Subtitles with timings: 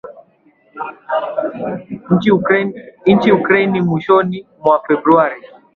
[3.13, 5.41] nchini Ukraine mwishoni mwa Februari